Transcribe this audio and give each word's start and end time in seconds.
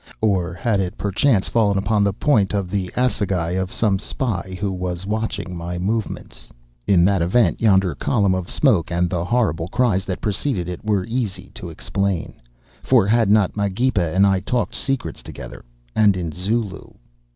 Or 0.19 0.55
had 0.55 0.79
it 0.79 0.97
perchance 0.97 1.47
fallen 1.47 1.77
upon 1.77 2.03
the 2.03 2.11
point 2.11 2.53
of 2.55 2.71
the 2.71 2.91
assegai 2.97 3.51
of 3.51 3.71
some 3.71 3.99
spy 3.99 4.57
who 4.59 4.71
was 4.71 5.05
watching 5.05 5.55
my 5.55 5.77
movements! 5.77 6.49
In 6.87 7.05
that 7.05 7.21
event 7.21 7.61
yonder 7.61 7.93
column 7.93 8.33
of 8.33 8.49
smoke 8.49 8.91
and 8.91 9.11
the 9.11 9.23
horrible 9.23 9.67
cries 9.67 10.05
that 10.05 10.19
preceded 10.19 10.67
it 10.67 10.83
were 10.83 11.05
easy 11.05 11.51
to 11.53 11.69
explain. 11.69 12.41
For 12.81 13.05
had 13.05 13.29
not 13.29 13.55
Magepa 13.55 14.15
and 14.15 14.25
I 14.25 14.39
talked 14.39 14.73
secrets 14.73 15.21
together, 15.21 15.63
and 15.95 16.17
in 16.17 16.31
Zulu? 16.31 16.93